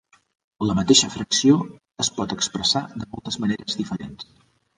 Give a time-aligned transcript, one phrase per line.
[0.69, 1.57] La mateixa fracció
[2.05, 4.29] es pot expressar de moltes maneres diferents.